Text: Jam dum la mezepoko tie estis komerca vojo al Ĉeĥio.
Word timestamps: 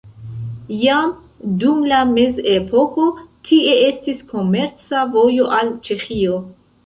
Jam 0.83 1.11
dum 1.63 1.83
la 1.91 1.99
mezepoko 2.13 3.05
tie 3.49 3.75
estis 3.89 4.25
komerca 4.31 5.05
vojo 5.17 5.49
al 5.59 5.73
Ĉeĥio. 5.89 6.41